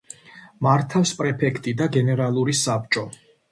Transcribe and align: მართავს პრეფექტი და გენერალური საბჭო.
მართავს 0.67 1.11
პრეფექტი 1.19 1.75
და 1.83 1.89
გენერალური 1.99 2.59
საბჭო. 2.65 3.07